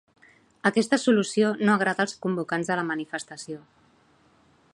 [0.69, 3.63] Aquesta solució no agrada els convocants de la manifestació.